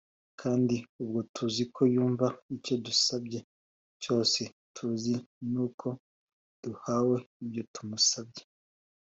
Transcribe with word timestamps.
kandi 0.41 0.75
ubwo 1.01 1.19
tuzi 1.33 1.63
ko 1.75 1.81
yumva 1.93 2.27
icyo 2.55 2.75
dusabye 2.85 3.39
cyose, 4.01 4.39
tuzi 4.75 5.15
n’uko 5.51 5.87
duhawe 6.61 7.17
ibyo 7.43 7.63
tumusabye. 7.75 8.43